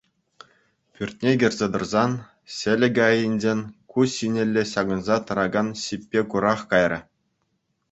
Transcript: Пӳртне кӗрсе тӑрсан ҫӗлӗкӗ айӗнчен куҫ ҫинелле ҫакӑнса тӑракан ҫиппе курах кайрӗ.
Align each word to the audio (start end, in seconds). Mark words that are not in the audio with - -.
Пӳртне 0.93 1.31
кӗрсе 1.43 1.67
тӑрсан 1.75 2.11
ҫӗлӗкӗ 2.55 3.01
айӗнчен 3.09 3.59
куҫ 3.93 4.09
ҫинелле 4.17 4.63
ҫакӑнса 4.73 5.17
тӑракан 5.31 5.67
ҫиппе 5.85 6.21
курах 6.35 6.61
кайрӗ. 6.75 6.99